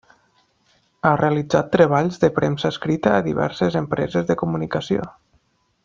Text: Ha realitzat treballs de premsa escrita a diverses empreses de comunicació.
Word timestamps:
Ha 1.07 1.11
realitzat 1.21 1.69
treballs 1.75 2.17
de 2.25 2.29
premsa 2.39 2.71
escrita 2.75 3.13
a 3.19 3.23
diverses 3.29 3.79
empreses 3.85 4.27
de 4.31 4.41
comunicació. 4.45 5.07